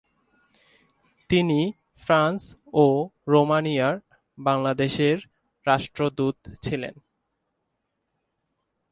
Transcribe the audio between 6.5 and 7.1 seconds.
ছিলেন।